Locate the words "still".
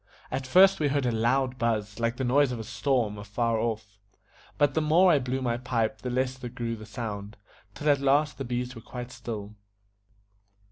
9.11-9.53